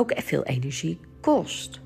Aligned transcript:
ook 0.00 0.12
veel 0.16 0.44
energie 0.44 0.98
kost. 1.20 1.80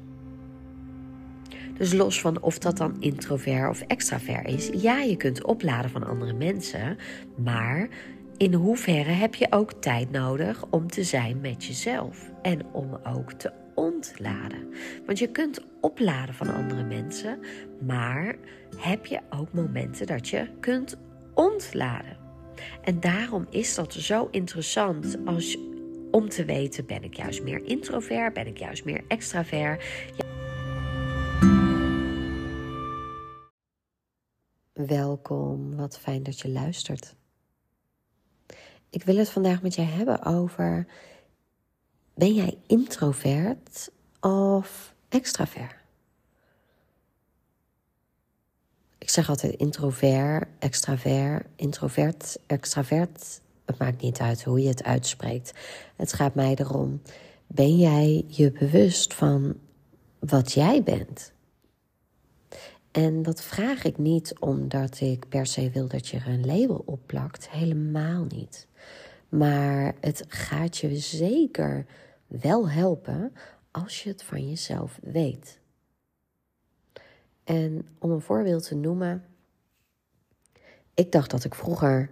Dus 1.76 1.92
los 1.92 2.20
van 2.20 2.42
of 2.42 2.58
dat 2.58 2.76
dan 2.76 2.96
introvert 3.00 3.68
of 3.68 3.80
extravert 3.80 4.48
is, 4.48 4.70
ja, 4.82 5.00
je 5.00 5.16
kunt 5.16 5.44
opladen 5.44 5.90
van 5.90 6.06
andere 6.06 6.32
mensen, 6.32 6.96
maar 7.36 7.88
in 8.36 8.54
hoeverre 8.54 9.10
heb 9.10 9.34
je 9.34 9.46
ook 9.50 9.72
tijd 9.72 10.10
nodig 10.10 10.64
om 10.70 10.90
te 10.90 11.04
zijn 11.04 11.40
met 11.40 11.64
jezelf 11.64 12.30
en 12.42 12.66
om 12.72 12.98
ook 13.04 13.32
te 13.32 13.52
ontladen? 13.74 14.74
Want 15.06 15.18
je 15.18 15.30
kunt 15.30 15.60
opladen 15.80 16.34
van 16.34 16.54
andere 16.54 16.82
mensen, 16.84 17.38
maar 17.86 18.36
heb 18.76 19.06
je 19.06 19.20
ook 19.30 19.52
momenten 19.52 20.06
dat 20.06 20.28
je 20.28 20.48
kunt 20.60 20.96
ontladen? 21.34 22.16
En 22.82 23.00
daarom 23.00 23.46
is 23.50 23.74
dat 23.74 23.92
zo 23.92 24.28
interessant 24.30 25.18
als, 25.24 25.58
om 26.14 26.28
te 26.28 26.44
weten: 26.44 26.86
ben 26.86 27.04
ik 27.04 27.16
juist 27.16 27.42
meer 27.42 27.64
introvert? 27.64 28.34
Ben 28.34 28.46
ik 28.46 28.58
juist 28.58 28.84
meer 28.84 29.04
extravert? 29.08 29.84
Welkom, 34.72 35.76
wat 35.76 35.98
fijn 35.98 36.22
dat 36.22 36.40
je 36.40 36.48
luistert. 36.48 37.14
Ik 38.90 39.02
wil 39.02 39.16
het 39.16 39.30
vandaag 39.30 39.62
met 39.62 39.74
je 39.74 39.82
hebben 39.82 40.24
over: 40.24 40.86
ben 42.14 42.34
jij 42.34 42.58
introvert 42.66 43.90
of 44.20 44.94
extravert? 45.08 45.74
Ik 48.98 49.10
zeg 49.10 49.28
altijd 49.28 49.54
introvert, 49.54 50.48
extravert, 50.58 51.46
introvert, 51.56 52.38
extravert. 52.46 53.40
Het 53.64 53.78
maakt 53.78 54.02
niet 54.02 54.20
uit 54.20 54.44
hoe 54.44 54.60
je 54.60 54.68
het 54.68 54.84
uitspreekt. 54.84 55.52
Het 55.96 56.12
gaat 56.12 56.34
mij 56.34 56.54
erom: 56.54 57.00
ben 57.46 57.76
jij 57.76 58.24
je 58.26 58.52
bewust 58.52 59.14
van 59.14 59.56
wat 60.18 60.52
jij 60.52 60.82
bent? 60.82 61.32
En 62.90 63.22
dat 63.22 63.42
vraag 63.42 63.84
ik 63.84 63.98
niet 63.98 64.38
omdat 64.38 65.00
ik 65.00 65.28
per 65.28 65.46
se 65.46 65.70
wil 65.70 65.88
dat 65.88 66.08
je 66.08 66.16
er 66.16 66.28
een 66.28 66.46
label 66.46 66.82
op 66.86 67.00
plakt. 67.06 67.50
Helemaal 67.50 68.24
niet. 68.24 68.66
Maar 69.28 69.94
het 70.00 70.24
gaat 70.28 70.76
je 70.76 70.96
zeker 70.96 71.86
wel 72.26 72.68
helpen 72.68 73.32
als 73.70 74.02
je 74.02 74.08
het 74.08 74.22
van 74.22 74.48
jezelf 74.48 74.98
weet. 75.02 75.60
En 77.44 77.88
om 77.98 78.10
een 78.10 78.20
voorbeeld 78.20 78.66
te 78.66 78.74
noemen. 78.74 79.24
Ik 80.94 81.12
dacht 81.12 81.30
dat 81.30 81.44
ik 81.44 81.54
vroeger, 81.54 82.10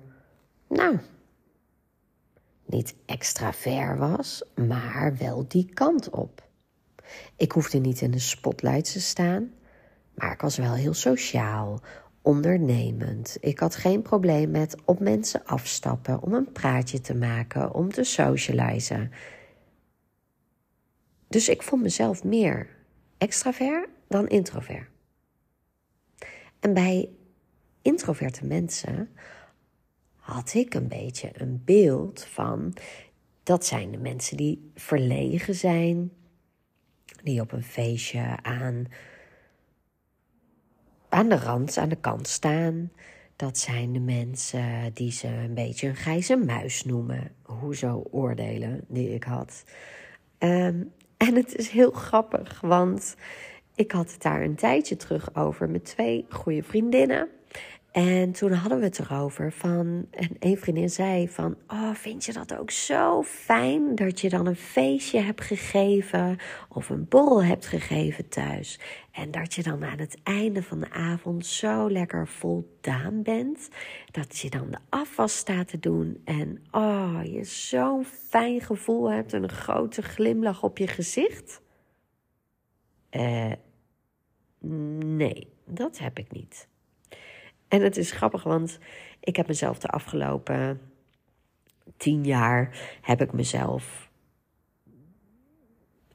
nou, 0.69 0.99
niet 2.73 2.95
extravert 3.07 3.99
was, 3.99 4.43
maar 4.55 5.17
wel 5.19 5.49
die 5.49 5.71
kant 5.75 6.11
op. 6.11 6.49
Ik 7.37 7.53
hoefde 7.53 7.79
niet 7.79 8.01
in 8.01 8.11
de 8.11 8.19
spotlight 8.19 8.93
te 8.93 9.01
staan. 9.01 9.53
Maar 10.15 10.33
ik 10.33 10.41
was 10.41 10.57
wel 10.57 10.75
heel 10.75 10.95
sociaal, 10.95 11.81
ondernemend. 12.23 13.37
Ik 13.41 13.59
had 13.59 13.77
geen 13.77 14.03
probleem 14.03 14.51
met 14.51 14.77
op 14.85 15.01
mensen 15.01 15.45
afstappen, 15.45 16.23
om 16.23 16.35
een 16.35 16.53
praatje 16.53 17.01
te 17.01 17.15
maken, 17.15 17.75
om 17.75 17.93
te 17.93 18.05
socializen. 18.05 19.11
Dus 21.29 21.49
ik 21.49 21.63
vond 21.63 21.83
mezelf 21.83 22.25
meer 22.25 22.69
extravert 23.19 23.89
dan 24.09 24.29
introvert. 24.29 24.89
En 26.61 26.75
bij 26.75 27.09
introverte 27.83 28.47
mensen 28.47 29.09
had 30.33 30.55
ik 30.55 30.75
een 30.75 30.89
beetje 30.89 31.31
een 31.33 31.63
beeld 31.65 32.25
van 32.25 32.75
dat 33.43 33.67
zijn 33.67 33.91
de 33.91 33.99
mensen 33.99 34.37
die 34.37 34.71
verlegen 34.75 35.55
zijn, 35.55 36.13
die 37.23 37.41
op 37.41 37.53
een 37.53 37.63
feestje 37.63 38.37
aan 38.43 38.87
aan 41.09 41.29
de 41.29 41.39
rand, 41.39 41.77
aan 41.77 41.89
de 41.89 42.01
kant 42.01 42.29
staan. 42.29 42.93
Dat 43.37 43.59
zijn 43.59 43.93
de 43.93 44.01
mensen 44.01 44.91
die 44.95 45.13
ze 45.13 45.27
een 45.27 45.55
beetje 45.55 45.89
een 45.89 45.97
grijze 45.97 46.37
muis 46.37 46.85
noemen. 46.85 47.35
Hoezo 47.43 48.05
oordelen 48.11 48.85
die 48.89 49.15
ik 49.15 49.25
had. 49.25 49.65
Ehm, 50.39 50.83
en 51.17 51.35
het 51.35 51.57
is 51.57 51.69
heel 51.69 51.91
grappig, 51.91 52.61
want 52.61 53.17
ik 53.75 53.93
had 53.93 54.13
het 54.13 54.23
daar 54.23 54.43
een 54.43 54.55
tijdje 54.55 54.97
terug 54.97 55.35
over 55.35 55.71
met 55.71 55.85
twee 55.85 56.27
goede 56.29 56.63
vriendinnen. 56.63 57.29
En 57.93 58.33
toen 58.33 58.53
hadden 58.53 58.79
we 58.79 58.85
het 58.85 58.99
erover 58.99 59.53
van, 59.53 60.07
en 60.11 60.37
een 60.39 60.57
vriendin 60.57 60.91
zei 60.91 61.29
van, 61.29 61.57
oh 61.67 61.95
vind 61.95 62.25
je 62.25 62.33
dat 62.33 62.59
ook 62.59 62.71
zo 62.71 63.23
fijn 63.23 63.95
dat 63.95 64.21
je 64.21 64.29
dan 64.29 64.47
een 64.47 64.57
feestje 64.57 65.21
hebt 65.21 65.41
gegeven 65.41 66.39
of 66.69 66.89
een 66.89 67.09
borrel 67.09 67.45
hebt 67.45 67.67
gegeven 67.67 68.29
thuis. 68.29 68.81
En 69.11 69.31
dat 69.31 69.55
je 69.55 69.63
dan 69.63 69.85
aan 69.85 69.99
het 69.99 70.19
einde 70.23 70.63
van 70.63 70.81
de 70.81 70.91
avond 70.91 71.47
zo 71.47 71.91
lekker 71.91 72.29
voldaan 72.29 73.23
bent, 73.23 73.69
dat 74.11 74.39
je 74.39 74.51
dan 74.51 74.71
de 74.71 74.79
afwas 74.89 75.37
staat 75.37 75.69
te 75.69 75.79
doen 75.79 76.21
en 76.25 76.63
oh, 76.71 77.21
je 77.25 77.45
zo'n 77.45 78.05
fijn 78.05 78.61
gevoel 78.61 79.11
hebt 79.11 79.33
en 79.33 79.43
een 79.43 79.49
grote 79.49 80.03
glimlach 80.03 80.63
op 80.63 80.79
je 80.79 80.87
gezicht. 80.87 81.61
Eh, 83.11 83.53
nee, 84.59 85.49
dat 85.67 85.99
heb 85.99 86.19
ik 86.19 86.33
niet. 86.33 86.71
En 87.73 87.83
het 87.83 87.97
is 87.97 88.11
grappig, 88.11 88.43
want 88.43 88.79
ik 89.21 89.37
heb 89.37 89.47
mezelf 89.47 89.79
de 89.79 89.89
afgelopen 89.89 90.81
tien 91.97 92.25
jaar 92.25 92.79
heb 93.01 93.21
ik 93.21 93.33
mezelf 93.33 94.11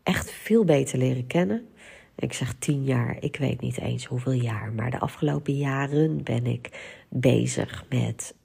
echt 0.04 0.32
veel 0.32 0.64
beter 0.64 0.98
leren 0.98 1.28
kennen. 1.28 1.68
Ik 2.16 2.34
zeg 2.34 2.54
tien 2.54 2.84
jaar, 2.84 3.18
ik 3.20 3.36
weet 3.36 3.62
niet 3.62 3.78
eens 3.78 4.06
hoeveel 4.06 4.32
jaar, 4.32 4.72
maar 4.72 4.92
de 4.92 5.00
afgelopen 5.00 5.58
jaren 5.58 6.24
ben 6.24 6.46
ik 6.46 6.70
bezig 7.10 7.86
met 7.90 8.36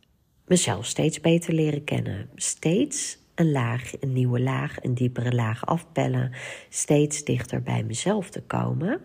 mezelf 0.47 0.87
steeds 0.87 1.21
beter 1.21 1.55
leren 1.55 1.85
kennen. 1.85 2.31
Steeds 2.35 3.19
een 3.35 3.53
laag, 3.53 3.93
een 4.01 4.13
nieuwe 4.13 4.41
laag, 4.41 4.83
een 4.83 4.95
diepere 4.95 5.33
laag 5.33 5.67
afpellen. 5.67 6.33
Steeds 6.69 7.25
dichter 7.25 7.63
bij 7.63 7.85
mezelf 7.85 8.31
te 8.31 8.43
komen. 8.43 9.01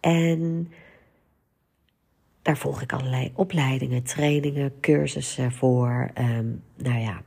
En 0.00 0.72
daar 2.42 2.56
volg 2.56 2.82
ik 2.82 2.92
allerlei 2.92 3.32
opleidingen, 3.34 4.02
trainingen, 4.02 4.80
cursussen 4.80 5.52
voor. 5.52 6.10
Ehm, 6.14 6.48
nou 6.76 6.98
ja, 6.98 7.22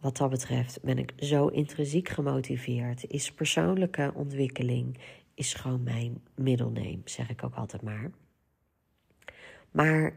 wat 0.00 0.16
dat 0.16 0.30
betreft 0.30 0.82
ben 0.82 0.98
ik 0.98 1.12
zo 1.18 1.46
intrinsiek 1.46 2.08
gemotiveerd. 2.08 3.04
Is 3.08 3.32
persoonlijke 3.32 4.12
ontwikkeling 4.14 4.98
is 5.34 5.54
gewoon 5.54 5.82
mijn 5.82 6.22
middelneem, 6.34 7.02
zeg 7.04 7.30
ik 7.30 7.44
ook 7.44 7.54
altijd 7.54 7.82
maar. 7.82 8.10
Maar 9.70 10.12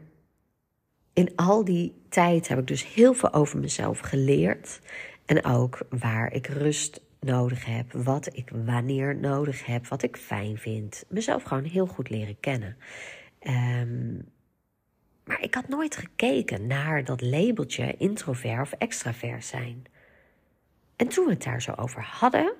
in 1.12 1.32
al 1.36 1.64
die 1.64 1.94
tijd 2.08 2.48
heb 2.48 2.58
ik 2.58 2.66
dus 2.66 2.94
heel 2.94 3.14
veel 3.14 3.32
over 3.32 3.58
mezelf 3.58 3.98
geleerd. 3.98 4.80
En 5.24 5.44
ook 5.44 5.86
waar 5.88 6.32
ik 6.32 6.46
rust 6.46 7.00
nodig 7.20 7.64
heb, 7.64 7.92
wat 7.92 8.36
ik 8.36 8.50
wanneer 8.64 9.16
nodig 9.16 9.66
heb, 9.66 9.86
wat 9.86 10.02
ik 10.02 10.16
fijn 10.16 10.58
vind. 10.58 11.04
Mezelf 11.08 11.42
gewoon 11.42 11.64
heel 11.64 11.86
goed 11.86 12.10
leren 12.10 12.40
kennen. 12.40 12.76
Um, 13.46 14.32
maar 15.24 15.42
ik 15.42 15.54
had 15.54 15.68
nooit 15.68 15.96
gekeken 15.96 16.66
naar 16.66 17.04
dat 17.04 17.20
labeltje 17.20 17.96
introvert 17.96 18.60
of 18.60 18.72
extravert 18.72 19.44
zijn. 19.44 19.84
En 20.96 21.08
toen 21.08 21.24
we 21.24 21.30
het 21.30 21.42
daar 21.42 21.62
zo 21.62 21.72
over 21.76 22.02
hadden, 22.02 22.54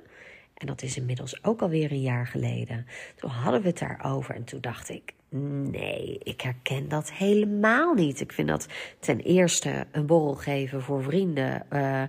en 0.55 0.67
dat 0.67 0.83
is 0.83 0.97
inmiddels 0.97 1.45
ook 1.45 1.63
alweer 1.63 1.91
een 1.91 2.01
jaar 2.01 2.27
geleden, 2.27 2.87
toen 3.17 3.31
hadden 3.31 3.63
we 3.63 3.69
het 3.69 3.79
daarover 3.79 4.35
en 4.35 4.45
toen 4.45 4.61
dacht 4.61 4.89
ik, 4.89 5.15
nee, 5.29 6.19
ik 6.23 6.41
herken 6.41 6.89
dat 6.89 7.13
helemaal 7.13 7.95
niet. 7.95 8.21
Ik 8.21 8.33
vind 8.33 8.49
dat 8.49 8.69
ten 8.99 9.21
eerste 9.21 9.87
een 9.93 10.07
borrel 10.07 10.35
geven 10.35 10.83
voor 10.83 11.03
vrienden 11.03 11.67
uh, 11.73 12.03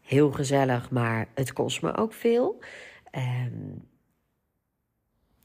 heel 0.00 0.30
gezellig, 0.30 0.90
maar 0.90 1.26
het 1.34 1.52
kost 1.52 1.82
me 1.82 1.96
ook 1.96 2.12
veel. 2.12 2.62
Um, 3.12 3.88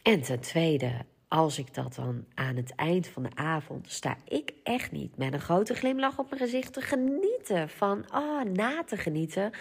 en 0.04 0.22
ten 0.22 0.40
tweede, 0.40 1.06
als 1.28 1.58
ik 1.58 1.74
dat 1.74 1.96
dan 1.96 2.26
aan 2.34 2.56
het 2.56 2.76
eind 2.76 3.08
van 3.08 3.24
de 3.24 3.36
avond 3.36 3.92
sta 3.92 4.18
ik 4.26 4.54
echt 4.64 4.92
niet 4.92 5.18
met 5.18 5.34
een 5.34 5.42
grote 5.42 5.74
glimlach 5.74 6.20
op 6.20 6.30
mijn 6.30 6.42
gezicht 6.42 6.74
te 6.74 6.82
genieten 6.82 7.70
van, 7.70 8.06
oh, 8.14 8.44
na 8.44 8.84
te 8.84 8.98
genieten, 8.98 9.52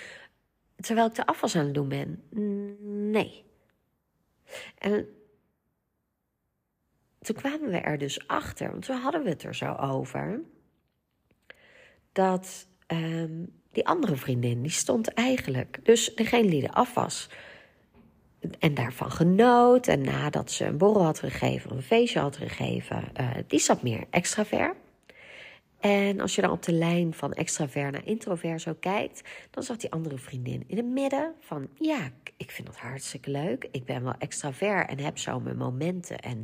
terwijl 0.76 1.06
ik 1.06 1.14
de 1.14 1.26
afwas 1.26 1.56
aan 1.56 1.64
het 1.64 1.74
doen 1.74 1.88
ben. 1.88 2.22
Nee. 3.10 3.44
En 4.78 5.08
toen 7.20 7.36
kwamen 7.36 7.70
we 7.70 7.78
er 7.78 7.98
dus 7.98 8.28
achter, 8.28 8.70
want 8.70 8.84
toen 8.84 8.96
hadden 8.96 9.22
we 9.22 9.28
het 9.28 9.42
er 9.42 9.54
zo 9.54 9.74
over, 9.74 10.40
dat 12.12 12.68
um, 12.86 13.62
die 13.72 13.86
andere 13.86 14.16
vriendin, 14.16 14.62
die 14.62 14.70
stond 14.70 15.08
eigenlijk, 15.08 15.78
dus 15.82 16.14
degene 16.14 16.50
die 16.50 16.60
de 16.60 16.72
afwas 16.72 17.28
en 18.58 18.74
daarvan 18.74 19.10
genoot. 19.10 19.86
En 19.86 20.00
nadat 20.00 20.50
ze 20.50 20.64
een 20.64 20.78
borrel 20.78 21.04
had 21.04 21.18
gegeven, 21.18 21.70
een 21.70 21.82
feestje 21.82 22.18
had 22.18 22.36
gegeven, 22.36 23.04
uh, 23.20 23.30
die 23.46 23.58
zat 23.58 23.82
meer 23.82 24.04
extravert. 24.10 24.74
En 25.80 26.20
als 26.20 26.34
je 26.34 26.42
dan 26.42 26.50
op 26.50 26.62
de 26.62 26.72
lijn 26.72 27.14
van 27.14 27.32
extravert 27.32 27.92
naar 27.92 28.06
introvert 28.06 28.60
zo 28.60 28.74
kijkt, 28.80 29.22
dan 29.50 29.62
zat 29.62 29.80
die 29.80 29.90
andere 29.90 30.18
vriendin 30.18 30.64
in 30.66 30.76
het 30.76 30.86
midden 30.86 31.34
van 31.40 31.68
ja, 31.74 32.10
ik 32.36 32.50
vind 32.50 32.68
het 32.68 32.76
hartstikke 32.76 33.30
leuk. 33.30 33.68
Ik 33.70 33.84
ben 33.84 34.04
wel 34.04 34.14
extravert 34.18 34.90
en 34.90 34.98
heb 34.98 35.18
zo 35.18 35.40
mijn 35.40 35.56
momenten. 35.56 36.18
En 36.18 36.42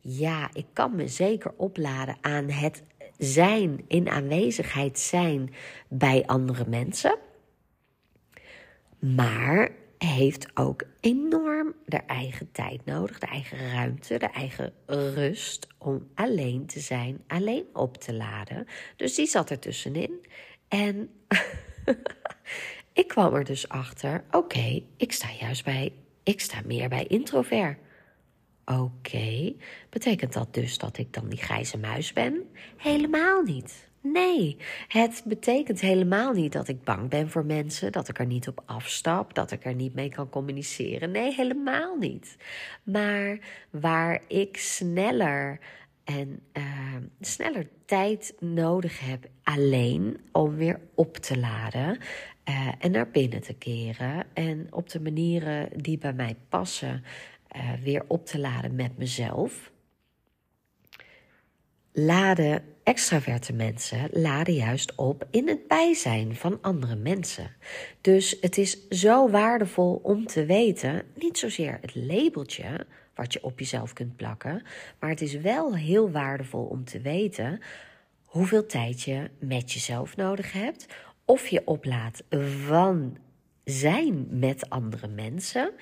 ja, 0.00 0.48
ik 0.52 0.66
kan 0.72 0.96
me 0.96 1.08
zeker 1.08 1.52
opladen 1.56 2.16
aan 2.20 2.50
het 2.50 2.82
zijn, 3.18 3.84
in 3.88 4.08
aanwezigheid 4.08 4.98
zijn 4.98 5.54
bij 5.88 6.22
andere 6.26 6.64
mensen. 6.68 7.18
Maar 8.98 9.70
heeft 10.04 10.46
ook 10.54 10.82
enorm 11.00 11.74
de 11.86 11.96
eigen 11.96 12.52
tijd 12.52 12.84
nodig, 12.84 13.18
de 13.18 13.26
eigen 13.26 13.70
ruimte, 13.70 14.18
de 14.18 14.30
eigen 14.30 14.72
rust 14.86 15.66
om 15.78 16.08
alleen 16.14 16.66
te 16.66 16.80
zijn, 16.80 17.24
alleen 17.26 17.64
op 17.72 17.96
te 17.96 18.14
laden. 18.14 18.66
Dus 18.96 19.14
die 19.14 19.26
zat 19.26 19.50
er 19.50 19.58
tussenin. 19.58 20.26
En 20.68 21.10
ik 22.92 23.08
kwam 23.08 23.34
er 23.34 23.44
dus 23.44 23.68
achter: 23.68 24.24
oké, 24.30 24.82
ik 24.96 25.12
sta 25.12 25.28
juist 25.40 25.64
bij, 25.64 25.92
ik 26.22 26.40
sta 26.40 26.60
meer 26.64 26.88
bij 26.88 27.06
introvert. 27.06 27.78
Oké, 28.64 29.54
betekent 29.90 30.32
dat 30.32 30.54
dus 30.54 30.78
dat 30.78 30.98
ik 30.98 31.12
dan 31.12 31.28
die 31.28 31.38
grijze 31.38 31.78
muis 31.78 32.12
ben? 32.12 32.42
Helemaal 32.76 33.42
niet. 33.42 33.88
Nee, 34.00 34.56
het 34.88 35.22
betekent 35.26 35.80
helemaal 35.80 36.32
niet 36.32 36.52
dat 36.52 36.68
ik 36.68 36.84
bang 36.84 37.10
ben 37.10 37.30
voor 37.30 37.44
mensen, 37.44 37.92
dat 37.92 38.08
ik 38.08 38.18
er 38.18 38.26
niet 38.26 38.48
op 38.48 38.62
afstap, 38.66 39.34
dat 39.34 39.50
ik 39.50 39.64
er 39.64 39.74
niet 39.74 39.94
mee 39.94 40.08
kan 40.08 40.28
communiceren. 40.28 41.10
Nee, 41.10 41.34
helemaal 41.34 41.96
niet. 41.96 42.36
Maar 42.82 43.38
waar 43.70 44.22
ik 44.28 44.56
sneller 44.56 45.60
en 46.04 46.40
uh, 46.52 46.96
sneller 47.20 47.68
tijd 47.84 48.34
nodig 48.40 49.00
heb 49.00 49.28
alleen 49.42 50.20
om 50.32 50.56
weer 50.56 50.80
op 50.94 51.16
te 51.16 51.38
laden 51.38 51.98
uh, 52.48 52.72
en 52.78 52.90
naar 52.90 53.10
binnen 53.10 53.40
te 53.40 53.54
keren 53.54 54.26
en 54.34 54.66
op 54.70 54.88
de 54.88 55.00
manieren 55.00 55.68
die 55.76 55.98
bij 55.98 56.12
mij 56.12 56.36
passen 56.48 57.04
uh, 57.56 57.72
weer 57.82 58.04
op 58.06 58.26
te 58.26 58.38
laden 58.38 58.74
met 58.74 58.98
mezelf. 58.98 59.72
Laden 61.92 62.62
extraverte 62.82 63.52
mensen 63.52 64.08
laden 64.12 64.54
juist 64.54 64.94
op 64.94 65.26
in 65.30 65.48
het 65.48 65.68
bijzijn 65.68 66.34
van 66.34 66.58
andere 66.60 66.96
mensen. 66.96 67.50
Dus 68.00 68.36
het 68.40 68.58
is 68.58 68.88
zo 68.88 69.30
waardevol 69.30 70.00
om 70.02 70.26
te 70.26 70.44
weten, 70.44 71.02
niet 71.14 71.38
zozeer 71.38 71.78
het 71.80 71.94
labeltje 71.94 72.86
wat 73.14 73.32
je 73.32 73.44
op 73.44 73.58
jezelf 73.58 73.92
kunt 73.92 74.16
plakken, 74.16 74.62
maar 74.98 75.10
het 75.10 75.20
is 75.20 75.34
wel 75.34 75.76
heel 75.76 76.10
waardevol 76.10 76.64
om 76.64 76.84
te 76.84 77.00
weten 77.00 77.60
hoeveel 78.24 78.66
tijd 78.66 79.02
je 79.02 79.30
met 79.38 79.72
jezelf 79.72 80.16
nodig 80.16 80.52
hebt, 80.52 80.86
of 81.24 81.46
je 81.46 81.62
oplaat 81.66 82.22
van 82.66 83.16
zijn 83.64 84.26
met 84.30 84.70
andere 84.70 85.08
mensen, 85.08 85.72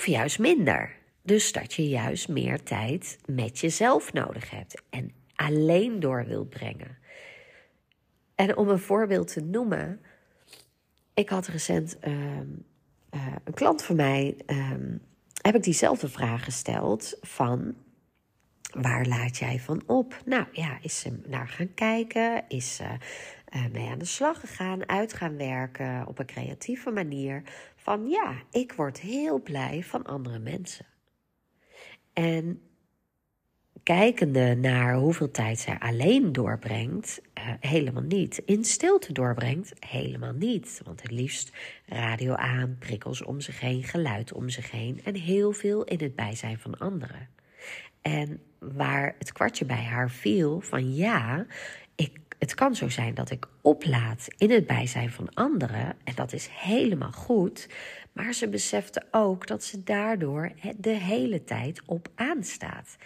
of 0.00 0.06
juist 0.06 0.38
minder. 0.38 0.96
Dus 1.22 1.52
dat 1.52 1.74
je 1.74 1.88
juist 1.88 2.28
meer 2.28 2.62
tijd 2.62 3.18
met 3.26 3.58
jezelf 3.58 4.12
nodig 4.12 4.50
hebt 4.50 4.82
en 4.90 5.12
alleen 5.34 6.00
door 6.00 6.24
wilt 6.26 6.48
brengen. 6.48 6.98
En 8.34 8.56
om 8.56 8.68
een 8.68 8.78
voorbeeld 8.78 9.32
te 9.32 9.40
noemen, 9.40 10.00
ik 11.14 11.28
had 11.28 11.46
recent 11.46 11.96
uh, 12.04 12.12
een 13.44 13.54
klant 13.54 13.82
van 13.82 13.96
mij, 13.96 14.36
uh, 14.46 14.70
heb 15.42 15.54
ik 15.54 15.62
diezelfde 15.62 16.08
vraag 16.08 16.44
gesteld 16.44 17.18
van 17.20 17.74
waar 18.72 19.06
laat 19.06 19.36
jij 19.36 19.58
van 19.58 19.82
op? 19.86 20.22
Nou 20.24 20.46
ja, 20.52 20.78
is 20.82 21.00
ze 21.00 21.20
naar 21.26 21.48
gaan 21.48 21.74
kijken, 21.74 22.44
is 22.48 22.80
mee 23.72 23.88
aan 23.88 23.98
de 23.98 24.04
slag 24.04 24.40
gegaan, 24.40 24.88
uit 24.88 25.12
gaan 25.12 25.36
werken 25.36 26.06
op 26.06 26.18
een 26.18 26.26
creatieve 26.26 26.90
manier. 26.90 27.42
Van 27.76 28.08
ja, 28.08 28.34
ik 28.50 28.72
word 28.72 29.00
heel 29.00 29.42
blij 29.42 29.82
van 29.82 30.04
andere 30.04 30.38
mensen. 30.38 30.86
En 32.12 32.62
kijkende 33.82 34.54
naar 34.54 34.94
hoeveel 34.94 35.30
tijd 35.30 35.58
zij 35.58 35.78
alleen 35.78 36.32
doorbrengt, 36.32 37.20
uh, 37.38 37.44
helemaal 37.60 38.02
niet. 38.02 38.42
In 38.44 38.64
stilte 38.64 39.12
doorbrengt, 39.12 39.72
helemaal 39.78 40.32
niet. 40.32 40.80
Want 40.84 41.02
het 41.02 41.10
liefst 41.10 41.52
radio 41.86 42.34
aan, 42.34 42.76
prikkels 42.78 43.22
om 43.22 43.40
zich 43.40 43.60
heen, 43.60 43.82
geluid 43.82 44.32
om 44.32 44.48
zich 44.48 44.70
heen 44.70 45.00
en 45.04 45.14
heel 45.14 45.52
veel 45.52 45.84
in 45.84 45.98
het 46.00 46.14
bijzijn 46.14 46.58
van 46.58 46.78
anderen. 46.78 47.28
En 48.02 48.42
waar 48.58 49.14
het 49.18 49.32
kwartje 49.32 49.64
bij 49.64 49.84
haar 49.84 50.10
viel 50.10 50.60
van 50.60 50.94
ja, 50.94 51.46
het 52.40 52.54
kan 52.54 52.74
zo 52.74 52.88
zijn 52.88 53.14
dat 53.14 53.30
ik 53.30 53.46
oplaad 53.60 54.26
in 54.36 54.50
het 54.50 54.66
bijzijn 54.66 55.10
van 55.10 55.34
anderen 55.34 55.96
en 56.04 56.14
dat 56.14 56.32
is 56.32 56.48
helemaal 56.52 57.12
goed. 57.12 57.68
Maar 58.12 58.32
ze 58.32 58.48
besefte 58.48 59.02
ook 59.10 59.46
dat 59.46 59.64
ze 59.64 59.82
daardoor 59.82 60.52
de 60.76 60.90
hele 60.90 61.44
tijd 61.44 61.82
op 61.86 62.08
aanstaat. 62.14 62.96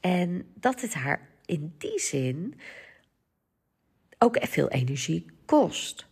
En 0.00 0.46
dat 0.54 0.80
het 0.80 0.94
haar 0.94 1.28
in 1.44 1.74
die 1.78 2.00
zin 2.00 2.60
ook 4.18 4.38
veel 4.40 4.68
energie 4.68 5.26
kost. 5.44 6.06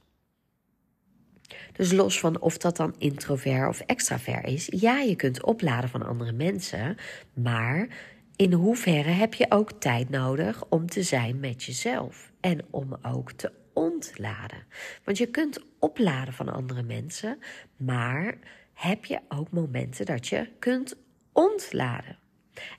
Dus 1.72 1.92
los 1.92 2.20
van 2.20 2.40
of 2.40 2.58
dat 2.58 2.76
dan 2.76 2.94
introvert 2.98 3.68
of 3.68 3.80
extravert 3.80 4.46
is, 4.46 4.66
ja, 4.70 4.98
je 4.98 5.16
kunt 5.16 5.44
opladen 5.44 5.90
van 5.90 6.06
andere 6.06 6.32
mensen, 6.32 6.96
maar 7.32 7.88
in 8.36 8.52
hoeverre 8.52 9.10
heb 9.10 9.34
je 9.34 9.46
ook 9.48 9.72
tijd 9.72 10.10
nodig 10.10 10.64
om 10.68 10.86
te 10.86 11.02
zijn 11.02 11.40
met 11.40 11.64
jezelf 11.64 12.34
en 12.46 12.64
om 12.70 12.96
ook 13.02 13.32
te 13.32 13.52
ontladen? 13.72 14.64
Want 15.04 15.18
je 15.18 15.26
kunt 15.26 15.60
opladen 15.78 16.34
van 16.34 16.48
andere 16.48 16.82
mensen, 16.82 17.38
maar 17.76 18.38
heb 18.74 19.04
je 19.04 19.20
ook 19.28 19.50
momenten 19.50 20.06
dat 20.06 20.26
je 20.26 20.48
kunt 20.58 20.96
ontladen. 21.32 22.18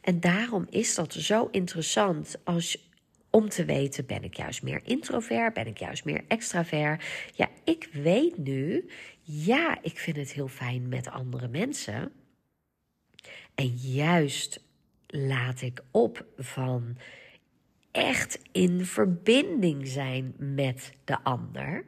En 0.01 0.19
daarom 0.19 0.65
is 0.69 0.95
dat 0.95 1.13
zo 1.13 1.47
interessant 1.51 2.37
als 2.43 2.89
om 3.29 3.49
te 3.49 3.65
weten: 3.65 4.05
ben 4.05 4.23
ik 4.23 4.33
juist 4.33 4.63
meer 4.63 4.81
introvert? 4.83 5.53
Ben 5.53 5.67
ik 5.67 5.77
juist 5.77 6.05
meer 6.05 6.23
extravert? 6.27 7.03
Ja, 7.35 7.49
ik 7.63 7.89
weet 7.91 8.37
nu, 8.37 8.89
ja, 9.21 9.77
ik 9.81 9.99
vind 9.99 10.17
het 10.17 10.31
heel 10.31 10.47
fijn 10.47 10.89
met 10.89 11.09
andere 11.09 11.47
mensen. 11.47 12.11
En 13.55 13.67
juist 13.75 14.63
laat 15.07 15.61
ik 15.61 15.83
op 15.91 16.25
van 16.37 16.97
echt 17.91 18.39
in 18.51 18.85
verbinding 18.85 19.87
zijn 19.87 20.33
met 20.37 20.93
de 21.03 21.23
ander. 21.23 21.85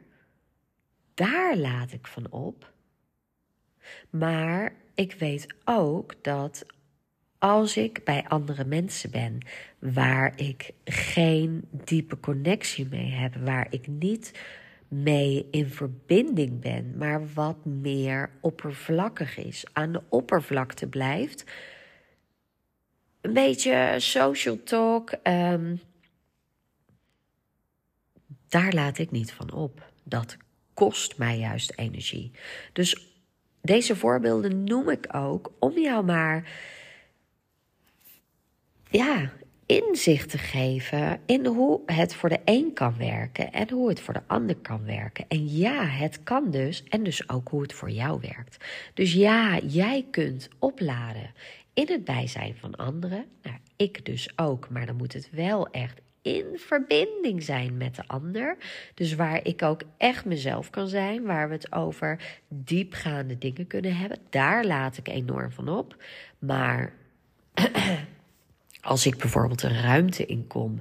Daar 1.14 1.56
laat 1.56 1.92
ik 1.92 2.06
van 2.06 2.30
op. 2.30 2.72
Maar 4.10 4.72
ik 4.94 5.12
weet 5.12 5.54
ook 5.64 6.14
dat 6.22 6.66
als 7.38 7.76
ik 7.76 8.04
bij 8.04 8.24
andere 8.28 8.64
mensen 8.64 9.10
ben 9.10 9.38
waar 9.78 10.32
ik 10.40 10.70
geen 10.84 11.68
diepe 11.70 12.20
connectie 12.20 12.86
mee 12.90 13.10
heb, 13.10 13.34
waar 13.34 13.66
ik 13.70 13.86
niet 13.86 14.32
mee 14.88 15.48
in 15.50 15.68
verbinding 15.68 16.60
ben, 16.60 16.94
maar 16.96 17.32
wat 17.34 17.64
meer 17.64 18.30
oppervlakkig 18.40 19.36
is, 19.36 19.64
aan 19.72 19.92
de 19.92 20.02
oppervlakte 20.08 20.86
blijft. 20.86 21.44
Een 23.20 23.32
beetje 23.32 23.94
social 23.98 24.62
talk, 24.62 25.12
um, 25.22 25.80
daar 28.50 28.72
laat 28.72 28.98
ik 28.98 29.10
niet 29.10 29.32
van 29.32 29.52
op. 29.52 29.92
Dat 30.02 30.36
kost 30.74 31.18
mij 31.18 31.38
juist 31.38 31.72
energie. 31.76 32.30
Dus 32.72 33.06
deze 33.62 33.96
voorbeelden 33.96 34.64
noem 34.64 34.90
ik 34.90 35.06
ook 35.14 35.52
om 35.58 35.78
jou 35.78 36.04
maar 36.04 36.50
ja, 38.90 39.32
inzicht 39.66 40.30
te 40.30 40.38
geven 40.38 41.20
in 41.26 41.46
hoe 41.46 41.80
het 41.86 42.14
voor 42.14 42.28
de 42.28 42.40
een 42.44 42.72
kan 42.72 42.96
werken 42.98 43.52
en 43.52 43.70
hoe 43.70 43.88
het 43.88 44.00
voor 44.00 44.14
de 44.14 44.22
ander 44.26 44.56
kan 44.56 44.84
werken. 44.84 45.24
En 45.28 45.48
ja, 45.48 45.84
het 45.84 46.22
kan 46.22 46.50
dus 46.50 46.84
en 46.84 47.02
dus 47.02 47.28
ook 47.28 47.48
hoe 47.48 47.62
het 47.62 47.72
voor 47.72 47.90
jou 47.90 48.20
werkt. 48.20 48.64
Dus 48.94 49.12
ja, 49.12 49.58
jij 49.58 50.06
kunt 50.10 50.48
opladen 50.58 51.30
in 51.74 51.86
het 51.88 52.04
bijzijn 52.04 52.56
van 52.56 52.76
anderen. 52.76 53.24
Nou, 53.42 53.56
ik 53.76 54.04
dus 54.04 54.38
ook, 54.38 54.68
maar 54.68 54.86
dan 54.86 54.96
moet 54.96 55.12
het 55.12 55.30
wel 55.30 55.68
echt 55.68 56.00
in 56.22 56.44
verbinding 56.54 57.42
zijn 57.42 57.76
met 57.76 57.94
de 57.94 58.02
ander. 58.06 58.56
Dus 58.94 59.14
waar 59.14 59.40
ik 59.46 59.62
ook 59.62 59.82
echt 59.96 60.24
mezelf 60.24 60.70
kan 60.70 60.88
zijn, 60.88 61.22
waar 61.22 61.48
we 61.48 61.54
het 61.54 61.72
over 61.72 62.38
diepgaande 62.48 63.38
dingen 63.38 63.66
kunnen 63.66 63.96
hebben, 63.96 64.18
daar 64.30 64.64
laat 64.64 64.96
ik 64.96 65.08
enorm 65.08 65.52
van 65.52 65.68
op. 65.68 66.02
Maar 66.38 66.92
als 68.80 69.06
ik 69.06 69.16
bijvoorbeeld 69.16 69.62
een 69.62 69.80
ruimte 69.80 70.26
inkom, 70.26 70.80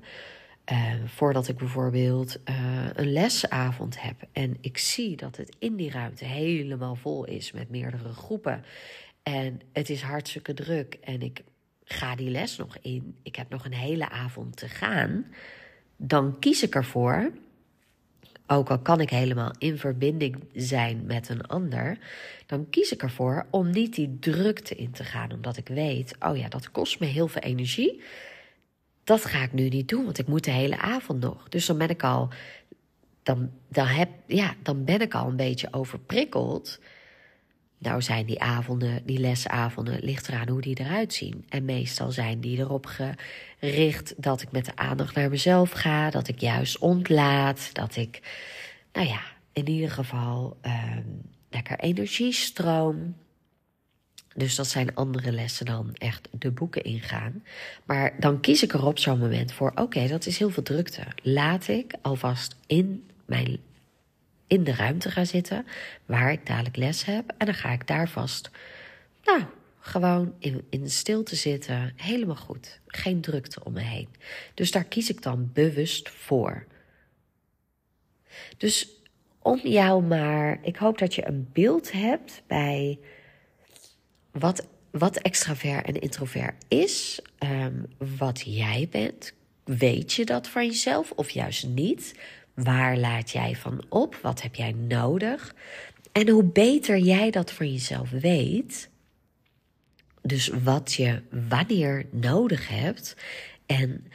uh, 0.71 0.93
voordat 1.05 1.47
ik 1.47 1.57
bijvoorbeeld 1.57 2.37
uh, 2.49 2.87
een 2.93 3.11
lesavond 3.11 4.01
heb 4.01 4.15
en 4.31 4.57
ik 4.61 4.77
zie 4.77 5.15
dat 5.15 5.37
het 5.37 5.55
in 5.59 5.75
die 5.75 5.91
ruimte 5.91 6.25
helemaal 6.25 6.95
vol 6.95 7.25
is 7.25 7.51
met 7.51 7.69
meerdere 7.69 8.13
groepen 8.13 8.63
en 9.23 9.61
het 9.73 9.89
is 9.89 10.01
hartstikke 10.01 10.53
druk 10.53 10.97
en 11.01 11.21
ik 11.21 11.43
ga 11.93 12.15
die 12.15 12.29
les 12.29 12.57
nog 12.57 12.77
in. 12.81 13.15
Ik 13.23 13.35
heb 13.35 13.49
nog 13.49 13.65
een 13.65 13.73
hele 13.73 14.09
avond 14.09 14.57
te 14.57 14.67
gaan. 14.67 15.25
dan 16.01 16.39
kies 16.39 16.63
ik 16.63 16.75
ervoor, 16.75 17.31
ook 18.47 18.69
al 18.69 18.79
kan 18.79 18.99
ik 18.99 19.09
helemaal 19.09 19.51
in 19.57 19.77
verbinding 19.77 20.35
zijn 20.53 21.05
met 21.05 21.29
een 21.29 21.41
ander, 21.45 21.97
dan 22.45 22.69
kies 22.69 22.91
ik 22.91 23.03
ervoor 23.03 23.45
om 23.49 23.69
niet 23.69 23.95
die 23.95 24.17
drukte 24.19 24.75
in 24.75 24.91
te 24.91 25.03
gaan, 25.03 25.31
omdat 25.31 25.57
ik 25.57 25.67
weet, 25.67 26.15
oh 26.19 26.37
ja, 26.37 26.47
dat 26.47 26.71
kost 26.71 26.99
me 26.99 27.05
heel 27.05 27.27
veel 27.27 27.41
energie. 27.41 28.01
Dat 29.03 29.25
ga 29.25 29.43
ik 29.43 29.53
nu 29.53 29.67
niet 29.67 29.87
doen, 29.87 30.03
want 30.03 30.17
ik 30.17 30.27
moet 30.27 30.43
de 30.43 30.51
hele 30.51 30.77
avond 30.77 31.19
nog. 31.19 31.49
Dus 31.49 31.65
dan 31.65 31.77
ben 31.77 31.89
ik 31.89 32.03
al, 32.03 32.29
dan, 33.23 33.51
dan, 33.67 33.87
heb, 33.87 34.09
ja, 34.25 34.55
dan 34.63 34.83
ben 34.83 35.01
ik 35.01 35.13
al 35.13 35.27
een 35.27 35.35
beetje 35.35 35.67
overprikkeld. 35.71 36.79
Nou 37.79 38.01
zijn 38.01 38.25
die 38.25 38.41
avonden, 38.41 39.01
die 39.05 39.19
lesavonden, 39.19 39.99
ligt 40.01 40.27
eraan 40.27 40.49
hoe 40.49 40.61
die 40.61 40.79
eruit 40.79 41.13
zien. 41.13 41.45
En 41.49 41.65
meestal 41.65 42.11
zijn 42.11 42.39
die 42.39 42.57
erop 42.57 42.85
gericht 43.59 44.13
dat 44.17 44.41
ik 44.41 44.51
met 44.51 44.65
de 44.65 44.75
aandacht 44.75 45.15
naar 45.15 45.29
mezelf 45.29 45.71
ga, 45.71 46.09
dat 46.09 46.27
ik 46.27 46.39
juist 46.39 46.77
ontlaat, 46.77 47.69
dat 47.73 47.95
ik, 47.95 48.21
nou 48.93 49.07
ja, 49.07 49.21
in 49.53 49.69
ieder 49.69 49.91
geval 49.91 50.57
um, 50.65 51.21
lekker 51.49 51.79
energiestroom. 51.79 53.15
Dus 54.35 54.55
dat 54.55 54.67
zijn 54.67 54.95
andere 54.95 55.31
lessen 55.31 55.65
dan 55.65 55.93
echt 55.93 56.27
de 56.31 56.51
boeken 56.51 56.83
ingaan. 56.83 57.43
Maar 57.85 58.13
dan 58.19 58.39
kies 58.39 58.63
ik 58.63 58.73
er 58.73 58.85
op 58.85 58.99
zo'n 58.99 59.19
moment 59.19 59.51
voor: 59.51 59.71
oké, 59.75 60.07
dat 60.07 60.25
is 60.25 60.37
heel 60.37 60.49
veel 60.49 60.63
drukte. 60.63 61.03
Laat 61.21 61.67
ik 61.67 61.93
alvast 62.01 62.55
in 62.65 63.09
mijn 63.25 63.59
in 64.49 64.63
de 64.63 64.73
ruimte 64.73 65.11
ga 65.11 65.25
zitten 65.25 65.65
waar 66.05 66.31
ik 66.31 66.45
dadelijk 66.45 66.75
les 66.75 67.05
heb. 67.05 67.33
En 67.37 67.45
dan 67.45 67.55
ga 67.55 67.71
ik 67.71 67.87
daar 67.87 68.09
vast, 68.09 68.49
nou, 69.23 69.43
gewoon 69.79 70.33
in, 70.39 70.65
in 70.69 70.89
stilte 70.89 71.35
zitten. 71.35 71.93
Helemaal 71.95 72.35
goed. 72.35 72.79
Geen 72.87 73.21
drukte 73.21 73.63
om 73.63 73.73
me 73.73 73.81
heen. 73.81 74.09
Dus 74.53 74.71
daar 74.71 74.83
kies 74.83 75.09
ik 75.09 75.21
dan 75.21 75.49
bewust 75.53 76.09
voor. 76.09 76.65
Dus 78.57 78.89
om 79.41 79.59
jou 79.63 80.03
maar, 80.03 80.59
ik 80.61 80.75
hoop 80.75 80.97
dat 80.97 81.15
je 81.15 81.27
een 81.27 81.49
beeld 81.53 81.91
hebt 81.91 82.43
bij 82.47 82.99
wat, 84.31 84.67
wat 84.91 85.17
extravert 85.17 85.85
en 85.85 85.99
introvert 85.99 86.65
is, 86.67 87.21
um, 87.39 87.85
wat 88.17 88.41
jij 88.45 88.87
bent. 88.91 89.33
Weet 89.63 90.13
je 90.13 90.25
dat 90.25 90.47
van 90.47 90.65
jezelf 90.65 91.11
of 91.11 91.29
juist 91.29 91.67
niet? 91.67 92.13
Waar 92.63 92.97
laat 92.97 93.31
jij 93.31 93.55
van 93.55 93.85
op? 93.89 94.15
Wat 94.15 94.41
heb 94.41 94.55
jij 94.55 94.71
nodig? 94.71 95.55
En 96.11 96.29
hoe 96.29 96.43
beter 96.43 96.97
jij 96.97 97.31
dat 97.31 97.51
voor 97.51 97.65
jezelf 97.65 98.09
weet, 98.09 98.89
dus 100.21 100.47
wat 100.63 100.93
je 100.93 101.21
wanneer 101.49 102.05
nodig 102.11 102.67
hebt. 102.67 103.15
En 103.65 104.05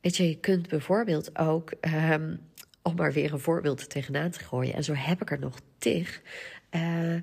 weet 0.00 0.16
je, 0.16 0.28
je 0.28 0.40
kunt 0.40 0.68
bijvoorbeeld 0.68 1.38
ook, 1.38 1.72
um, 1.80 2.40
om 2.82 2.94
maar 2.96 3.12
weer 3.12 3.32
een 3.32 3.40
voorbeeld 3.40 3.90
tegenaan 3.90 4.30
te 4.30 4.38
gooien, 4.38 4.74
en 4.74 4.84
zo 4.84 4.94
heb 4.94 5.22
ik 5.22 5.30
er 5.30 5.38
nog 5.38 5.60
tig. 5.78 6.22
Uh, 6.70 7.20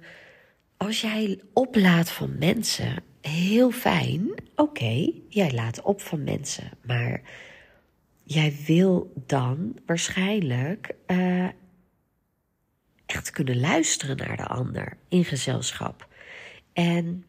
als 0.77 1.01
jij 1.01 1.39
oplaat 1.53 2.11
van 2.11 2.35
mensen, 2.39 3.03
heel 3.21 3.71
fijn. 3.71 4.33
Oké, 4.55 5.11
jij 5.29 5.51
laat 5.51 5.81
op 5.81 6.01
van 6.01 6.23
mensen, 6.23 6.71
maar 6.85 7.21
jij 8.24 8.56
wil 8.65 9.13
dan 9.25 9.75
waarschijnlijk 9.86 10.96
uh, 11.08 11.48
echt 13.06 13.32
kunnen 13.32 13.60
luisteren 13.60 14.18
naar 14.18 14.38
de 14.38 14.48
ander 14.48 14.98
in 15.08 15.25
gezelschap. 15.25 16.08
En 16.74 17.25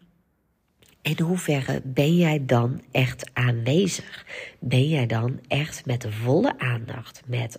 in 1.03 1.21
hoeverre 1.21 1.81
ben 1.85 2.17
jij 2.17 2.45
dan 2.45 2.83
echt 2.91 3.31
aanwezig? 3.33 4.27
Ben 4.59 4.89
jij 4.89 5.07
dan 5.07 5.41
echt 5.49 5.87
met 5.87 6.01
de 6.01 6.13
volle 6.13 6.59
aandacht, 6.59 7.23
met 7.27 7.59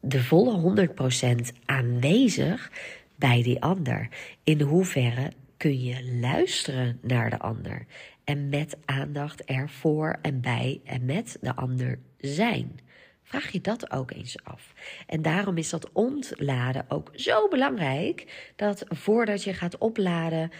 de 0.00 0.22
volle 0.22 0.86
100% 1.30 1.34
aanwezig 1.64 2.70
bij 3.16 3.42
die 3.42 3.62
ander? 3.62 4.08
In 4.44 4.60
hoeverre 4.60 5.32
kun 5.56 5.82
je 5.82 6.18
luisteren 6.20 6.98
naar 7.02 7.30
de 7.30 7.38
ander 7.38 7.86
en 8.28 8.48
met 8.48 8.76
aandacht 8.84 9.44
ervoor 9.44 10.18
en 10.22 10.40
bij 10.40 10.80
en 10.84 11.04
met 11.04 11.38
de 11.40 11.54
ander 11.54 11.98
zijn? 12.16 12.80
Vraag 13.22 13.50
je 13.50 13.60
dat 13.60 13.90
ook 13.90 14.10
eens 14.10 14.44
af. 14.44 14.72
En 15.06 15.22
daarom 15.22 15.56
is 15.56 15.70
dat 15.70 15.92
ontladen 15.92 16.84
ook 16.88 17.10
zo 17.14 17.48
belangrijk 17.48 18.50
dat 18.56 18.84
voordat 18.88 19.44
je 19.44 19.52
gaat 19.52 19.78
opladen, 19.78 20.50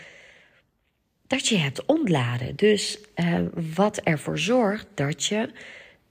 dat 1.27 1.49
je 1.49 1.57
hebt 1.57 1.85
ontladen. 1.85 2.57
Dus 2.57 2.99
uh, 3.17 3.41
wat 3.77 3.97
ervoor 3.97 4.39
zorgt 4.39 4.87
dat 4.95 5.25
je 5.25 5.51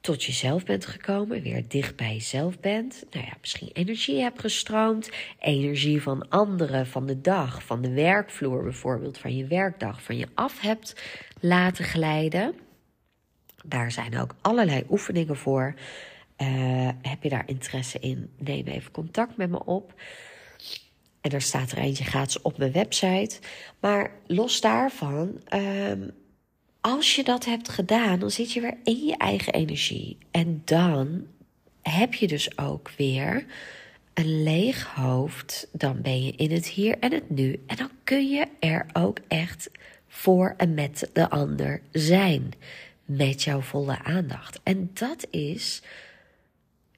tot 0.01 0.23
jezelf 0.23 0.63
bent 0.63 0.85
gekomen, 0.85 1.41
weer 1.41 1.67
dicht 1.67 1.95
bij 1.95 2.13
jezelf 2.13 2.59
bent. 2.59 3.05
Nou 3.11 3.25
ja, 3.25 3.33
misschien 3.41 3.69
energie 3.73 4.21
hebt 4.21 4.39
gestroomd, 4.39 5.09
energie 5.39 6.01
van 6.01 6.29
anderen, 6.29 6.87
van 6.87 7.05
de 7.05 7.21
dag, 7.21 7.63
van 7.63 7.81
de 7.81 7.91
werkvloer 7.93 8.63
bijvoorbeeld, 8.63 9.17
van 9.17 9.35
je 9.35 9.47
werkdag, 9.47 10.03
van 10.03 10.17
je 10.17 10.27
af 10.33 10.59
hebt 10.61 11.01
laten 11.39 11.86
glijden. 11.86 12.56
Daar 13.65 13.91
zijn 13.91 14.20
ook 14.20 14.36
allerlei 14.41 14.84
oefeningen 14.89 15.38
voor. 15.38 15.74
Uh, 16.38 16.89
heb 17.01 17.24
je 17.24 17.29
daar 17.29 17.48
interesse 17.48 18.00
in? 18.00 18.29
Neem 18.38 18.65
even 18.65 18.91
contact 18.91 19.38
met 19.38 19.50
me 19.50 19.65
op. 19.65 19.94
En 21.22 21.32
er 21.32 21.41
staat 21.41 21.72
er 21.72 21.77
eentje 21.77 22.03
gratis 22.03 22.41
op 22.41 22.58
mijn 22.58 22.72
website. 22.72 23.39
Maar 23.79 24.12
los 24.27 24.62
daarvan, 24.62 25.41
um, 25.53 26.12
als 26.82 27.15
je 27.15 27.24
dat 27.24 27.46
hebt 27.46 27.70
gedaan, 27.70 28.20
dan 28.20 28.32
zit 28.32 28.51
je 28.51 28.62
weer 28.62 28.77
in 28.84 29.06
je 29.06 29.17
eigen 29.17 29.53
energie. 29.53 30.17
En 30.32 30.62
dan 30.65 31.25
heb 31.82 32.13
je 32.13 32.27
dus 32.27 32.58
ook 32.58 32.91
weer 32.98 33.46
een 34.13 34.44
leeg 34.44 34.86
hoofd. 34.86 35.67
Dan 35.72 36.01
ben 36.01 36.24
je 36.24 36.32
in 36.32 36.51
het 36.51 36.67
hier 36.67 37.00
en 37.00 37.12
het 37.12 37.29
nu. 37.29 37.63
En 37.67 37.75
dan 37.75 37.89
kun 38.03 38.29
je 38.29 38.48
er 38.60 38.86
ook 38.94 39.17
echt 39.27 39.70
voor 40.17 40.53
en 40.57 40.74
met 40.74 41.09
de 41.13 41.29
ander 41.29 41.81
zijn. 41.91 42.53
Met 43.05 43.43
jouw 43.43 43.62
volle 43.62 44.03
aandacht. 44.03 44.59
En 44.63 44.89
dat 44.93 45.27
is 45.29 45.81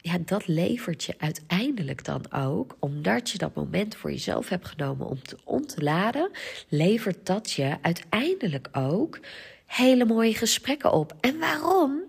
ja, 0.01 0.17
dat 0.25 0.47
levert 0.47 1.03
je 1.03 1.15
uiteindelijk 1.17 2.05
dan 2.05 2.31
ook, 2.31 2.75
omdat 2.79 3.29
je 3.29 3.38
dat 3.38 3.55
moment 3.55 3.95
voor 3.95 4.11
jezelf 4.11 4.49
hebt 4.49 4.67
genomen 4.67 5.07
om 5.07 5.21
te 5.21 5.38
ontladen, 5.43 6.31
levert 6.67 7.25
dat 7.25 7.51
je 7.51 7.77
uiteindelijk 7.81 8.67
ook 8.71 9.19
hele 9.65 10.05
mooie 10.05 10.33
gesprekken 10.33 10.93
op. 10.93 11.15
En 11.19 11.39
waarom? 11.39 12.01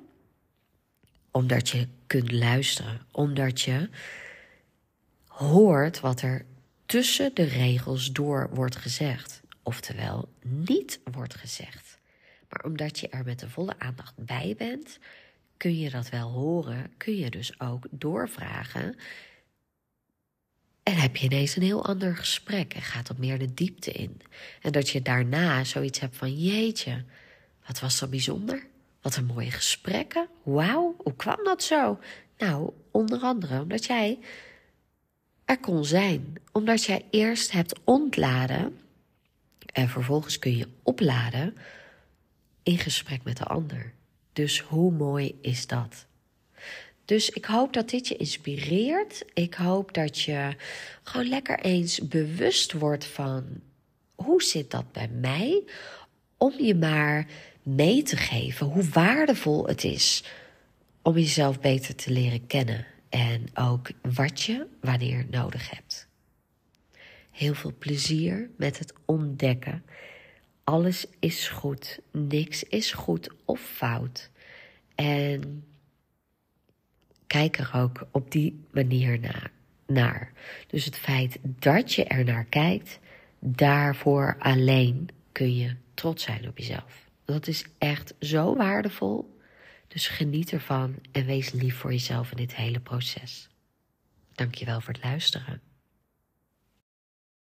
Omdat 1.30 1.68
je 1.68 1.86
kunt 2.06 2.32
luisteren, 2.32 3.00
omdat 3.12 3.60
je 3.60 3.88
hoort 5.26 6.00
wat 6.00 6.22
er 6.22 6.44
tussen 6.86 7.30
de 7.34 7.44
regels 7.44 8.12
door 8.12 8.50
wordt 8.52 8.76
gezegd, 8.76 9.40
oftewel 9.70 10.28
niet 10.42 11.00
wordt 11.12 11.34
gezegd. 11.34 11.98
Maar 12.48 12.64
omdat 12.64 12.98
je 12.98 13.08
er 13.08 13.24
met 13.24 13.38
de 13.38 13.48
volle 13.48 13.74
aandacht 13.78 14.14
bij 14.16 14.54
bent, 14.58 14.98
kun 15.56 15.78
je 15.78 15.90
dat 15.90 16.08
wel 16.08 16.30
horen, 16.30 16.92
kun 16.96 17.16
je 17.16 17.30
dus 17.30 17.60
ook 17.60 17.86
doorvragen. 17.90 18.96
En 20.82 20.94
heb 20.96 21.16
je 21.16 21.26
ineens 21.26 21.56
een 21.56 21.62
heel 21.62 21.84
ander 21.84 22.16
gesprek 22.16 22.74
en 22.74 22.82
gaat 22.82 23.10
op 23.10 23.18
meer 23.18 23.38
de 23.38 23.54
diepte 23.54 23.90
in. 23.90 24.20
En 24.62 24.72
dat 24.72 24.88
je 24.88 25.02
daarna 25.02 25.64
zoiets 25.64 26.00
hebt 26.00 26.16
van: 26.16 26.38
jeetje, 26.38 27.04
wat 27.66 27.80
was 27.80 27.98
dat 27.98 28.10
bijzonder? 28.10 28.66
Wat 29.00 29.16
een 29.16 29.26
mooie 29.26 29.50
gesprekken. 29.50 30.28
Wauw, 30.42 30.94
hoe 30.98 31.16
kwam 31.16 31.44
dat 31.44 31.62
zo? 31.62 31.98
Nou, 32.38 32.70
onder 32.90 33.20
andere 33.20 33.60
omdat 33.60 33.84
jij 33.84 34.18
er 35.44 35.58
kon 35.58 35.84
zijn. 35.84 36.34
Omdat 36.52 36.84
jij 36.84 37.04
eerst 37.10 37.52
hebt 37.52 37.80
ontladen 37.84 38.78
en 39.72 39.88
vervolgens 39.88 40.38
kun 40.38 40.56
je 40.56 40.68
opladen 40.82 41.56
in 42.62 42.78
gesprek 42.78 43.22
met 43.22 43.36
de 43.36 43.44
ander. 43.44 43.92
Dus 44.32 44.60
hoe 44.60 44.92
mooi 44.92 45.38
is 45.40 45.66
dat? 45.66 46.06
Dus 47.04 47.30
ik 47.30 47.44
hoop 47.44 47.72
dat 47.72 47.90
dit 47.90 48.08
je 48.08 48.16
inspireert. 48.16 49.24
Ik 49.34 49.54
hoop 49.54 49.94
dat 49.94 50.20
je 50.20 50.56
gewoon 51.02 51.28
lekker 51.28 51.60
eens 51.60 52.08
bewust 52.08 52.72
wordt 52.72 53.04
van 53.04 53.44
hoe 54.14 54.42
zit 54.42 54.70
dat 54.70 54.92
bij 54.92 55.08
mij? 55.08 55.62
Om 56.36 56.52
je 56.58 56.74
maar 56.74 57.26
mee 57.62 58.02
te 58.02 58.16
geven 58.16 58.66
hoe 58.66 58.88
waardevol 58.88 59.66
het 59.66 59.84
is 59.84 60.24
om 61.02 61.14
jezelf 61.14 61.60
beter 61.60 61.94
te 61.94 62.10
leren 62.10 62.46
kennen 62.46 62.86
en 63.08 63.46
ook 63.54 63.90
wat 64.02 64.40
je 64.40 64.66
wanneer 64.80 65.26
nodig 65.30 65.70
hebt. 65.70 65.89
Heel 67.30 67.54
veel 67.54 67.74
plezier 67.78 68.50
met 68.56 68.78
het 68.78 68.92
ontdekken 69.04 69.84
alles 70.70 71.06
is 71.18 71.48
goed, 71.48 72.00
niks 72.12 72.62
is 72.62 72.92
goed 72.92 73.30
of 73.44 73.60
fout. 73.60 74.30
En 74.94 75.64
kijk 77.26 77.58
er 77.58 77.70
ook 77.74 78.06
op 78.10 78.30
die 78.30 78.64
manier 78.70 79.20
na, 79.20 79.50
naar. 79.86 80.32
Dus 80.66 80.84
het 80.84 80.96
feit 80.96 81.38
dat 81.42 81.92
je 81.92 82.04
er 82.04 82.24
naar 82.24 82.44
kijkt, 82.44 82.98
daarvoor 83.38 84.36
alleen 84.38 85.08
kun 85.32 85.56
je 85.56 85.76
trots 85.94 86.24
zijn 86.24 86.48
op 86.48 86.58
jezelf. 86.58 87.08
Dat 87.24 87.46
is 87.46 87.64
echt 87.78 88.14
zo 88.20 88.56
waardevol. 88.56 89.38
Dus 89.88 90.08
geniet 90.08 90.52
ervan 90.52 90.94
en 91.12 91.26
wees 91.26 91.52
lief 91.52 91.76
voor 91.76 91.92
jezelf 91.92 92.30
in 92.30 92.36
dit 92.36 92.54
hele 92.54 92.80
proces. 92.80 93.48
Dankjewel 94.32 94.80
voor 94.80 94.94
het 94.94 95.04
luisteren. 95.04 95.69